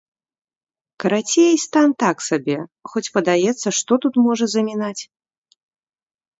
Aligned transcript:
Карацей, 1.03 1.59
стан 1.65 1.89
так 2.05 2.17
сабе, 2.29 2.57
хоць 2.93 3.05
падаецца, 3.19 3.67
што 3.81 4.01
тут 4.07 4.13
можа 4.31 4.45
замінаць? 4.59 4.99